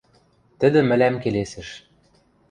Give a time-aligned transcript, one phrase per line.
[0.59, 1.69] Тӹдӹ мӹлӓм келесӹш: